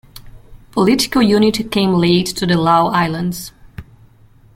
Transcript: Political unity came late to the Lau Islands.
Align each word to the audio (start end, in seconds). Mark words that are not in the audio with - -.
Political 0.71 1.21
unity 1.21 1.63
came 1.63 1.93
late 1.93 2.25
to 2.25 2.47
the 2.47 2.57
Lau 2.57 2.87
Islands. 2.87 3.51